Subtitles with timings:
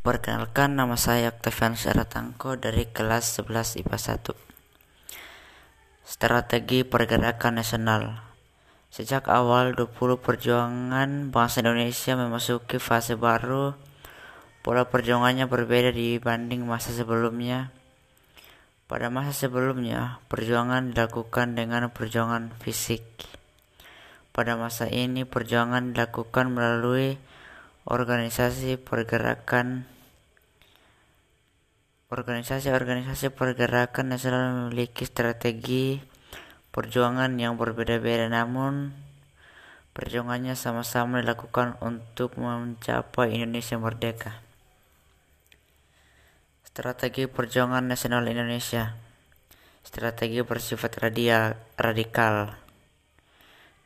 [0.00, 4.32] Perkenalkan nama saya Octavian Seratangko dari kelas 11 IPA 1.
[6.08, 8.16] Strategi Pergerakan Nasional
[8.88, 13.76] Sejak awal 20 perjuangan bangsa Indonesia memasuki fase baru,
[14.64, 17.68] pola perjuangannya berbeda dibanding masa sebelumnya.
[18.88, 23.04] Pada masa sebelumnya, perjuangan dilakukan dengan perjuangan fisik.
[24.32, 27.20] Pada masa ini, perjuangan dilakukan melalui
[27.88, 29.88] organisasi pergerakan
[32.10, 36.02] organisasi-organisasi pergerakan nasional memiliki strategi
[36.74, 38.26] perjuangan yang berbeda-beda.
[38.26, 38.90] Namun
[39.94, 44.42] perjuangannya sama-sama dilakukan untuk mencapai Indonesia merdeka.
[46.66, 48.94] Strategi Perjuangan Nasional Indonesia.
[49.82, 51.02] Strategi bersifat
[51.74, 52.54] radikal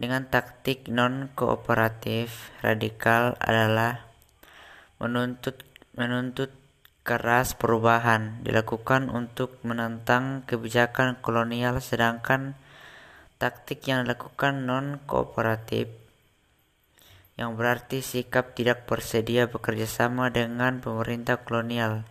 [0.00, 4.08] dengan taktik non-kooperatif radikal adalah
[4.96, 5.60] menuntut
[5.92, 6.48] menuntut
[7.04, 12.56] keras perubahan dilakukan untuk menentang kebijakan kolonial sedangkan
[13.36, 15.92] taktik yang dilakukan non-kooperatif
[17.40, 22.04] yang berarti sikap tidak bersedia bekerja sama dengan pemerintah kolonial.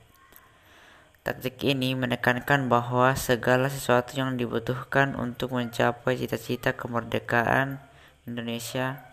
[1.19, 7.83] Taktik ini menekankan bahwa segala sesuatu yang dibutuhkan untuk mencapai cita-cita kemerdekaan
[8.23, 9.03] Indonesia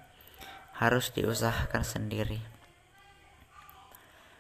[0.79, 2.39] harus diusahakan sendiri.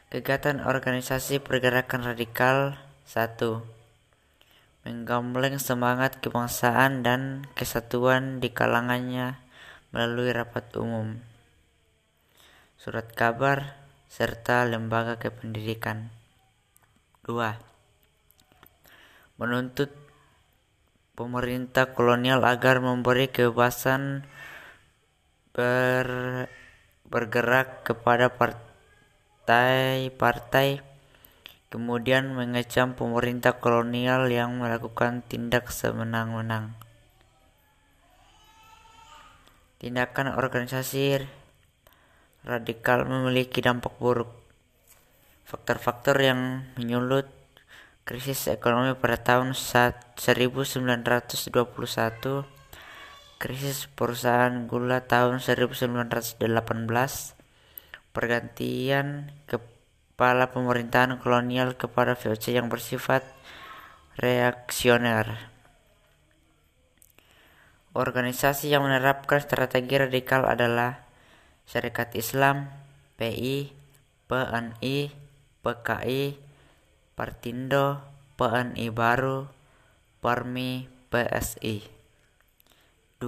[0.06, 2.78] Kegiatan organisasi pergerakan radikal
[3.10, 3.42] 1.
[4.86, 9.42] Menggambleng semangat kebangsaan dan kesatuan di kalangannya
[9.90, 11.18] melalui rapat umum,
[12.78, 13.74] surat kabar,
[14.06, 16.25] serta lembaga kependidikan.
[17.26, 17.34] 2.
[19.42, 19.90] Menuntut
[21.18, 24.22] pemerintah kolonial agar memberi kebebasan
[25.50, 26.06] ber,
[27.10, 30.86] bergerak kepada partai-partai
[31.66, 36.78] kemudian mengecam pemerintah kolonial yang melakukan tindak semenang-menang.
[39.82, 41.26] Tindakan organisasi
[42.46, 44.45] radikal memiliki dampak buruk.
[45.46, 47.30] Faktor-faktor yang menyulut
[48.02, 51.46] krisis ekonomi pada tahun 1921
[53.36, 56.40] krisis perusahaan gula tahun 1918,
[58.16, 63.22] pergantian kepala pemerintahan kolonial kepada VOC yang bersifat
[64.16, 65.52] reaksioner.
[67.92, 71.04] Organisasi yang menerapkan strategi radikal adalah
[71.68, 72.68] Syarikat Islam,
[73.20, 73.72] PI,
[74.28, 75.25] PNI,
[75.66, 76.38] PKI,
[77.18, 77.98] Partindo,
[78.38, 79.50] PNI Baru,
[80.22, 81.82] Parmi, PSI.
[83.18, 83.26] 2.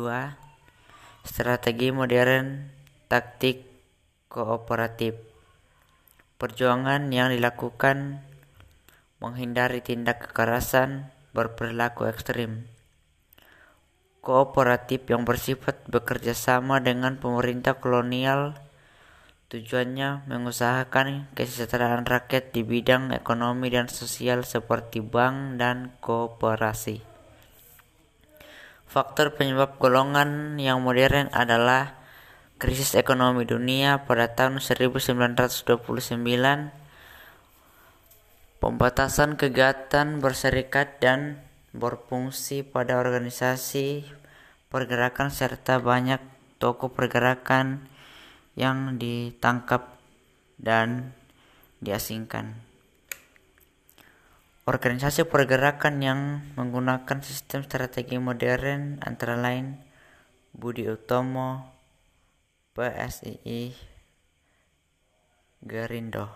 [1.26, 2.70] Strategi modern
[3.10, 3.66] taktik
[4.30, 5.18] kooperatif.
[6.38, 8.22] Perjuangan yang dilakukan
[9.18, 12.70] menghindari tindak kekerasan berperilaku ekstrim.
[14.22, 18.67] Kooperatif yang bersifat bekerja sama dengan pemerintah kolonial
[19.48, 27.00] tujuannya mengusahakan kesejahteraan rakyat di bidang ekonomi dan sosial seperti bank dan kooperasi.
[28.84, 31.96] Faktor penyebab golongan yang modern adalah
[32.60, 35.80] krisis ekonomi dunia pada tahun 1929,
[38.60, 41.40] pembatasan kegiatan berserikat dan
[41.72, 44.04] berfungsi pada organisasi
[44.68, 46.20] pergerakan serta banyak
[46.60, 47.88] toko pergerakan
[48.58, 50.02] yang ditangkap
[50.58, 51.14] dan
[51.78, 52.58] diasingkan.
[54.66, 56.20] Organisasi pergerakan yang
[56.58, 59.78] menggunakan sistem strategi modern antara lain
[60.52, 61.70] Budi Utomo,
[62.74, 63.72] PSII,
[65.62, 66.26] Gerindo.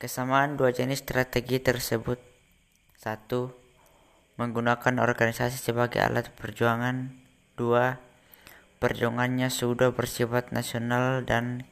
[0.00, 2.18] Kesamaan dua jenis strategi tersebut
[2.98, 3.68] satu,
[4.38, 7.10] Menggunakan organisasi sebagai alat perjuangan
[7.58, 7.98] dua,
[8.78, 11.66] Perjuangannya sudah bersifat nasional dan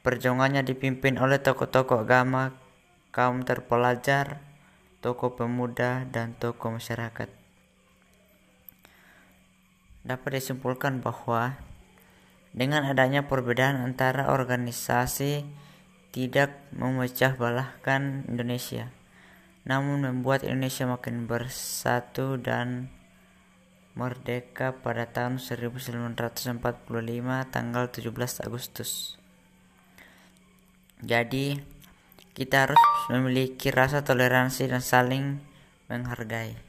[0.00, 2.56] Perjuangannya dipimpin oleh tokoh-tokoh agama,
[3.12, 4.40] kaum terpelajar,
[5.04, 7.28] tokoh pemuda, dan tokoh masyarakat.
[10.02, 11.60] Dapat disimpulkan bahwa
[12.58, 15.46] dengan adanya perbedaan antara organisasi
[16.10, 18.90] tidak memecah belahkan Indonesia
[19.68, 22.88] namun membuat Indonesia makin bersatu dan
[23.92, 26.56] merdeka pada tahun 1945
[27.52, 29.20] tanggal 17 Agustus.
[31.04, 31.60] Jadi
[32.32, 32.80] kita harus
[33.12, 35.24] memiliki rasa toleransi dan saling
[35.92, 36.67] menghargai.